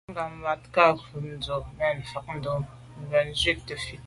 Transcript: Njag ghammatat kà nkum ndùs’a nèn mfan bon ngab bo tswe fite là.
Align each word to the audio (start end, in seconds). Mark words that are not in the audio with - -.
Njag 0.05 0.15
ghammatat 0.17 0.65
kà 0.75 0.83
nkum 0.97 1.25
ndùs’a 1.35 1.55
nèn 1.77 1.93
mfan 2.03 2.37
bon 2.43 2.59
ngab 3.05 3.23
bo 3.25 3.31
tswe 3.37 3.51
fite 3.57 3.75
là. 3.85 3.97